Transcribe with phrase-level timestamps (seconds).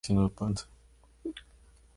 [0.03, 1.43] Fue abandonada en la Antigüedad tardía.